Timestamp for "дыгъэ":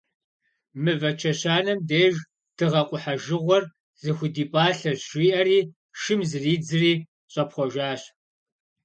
2.57-2.81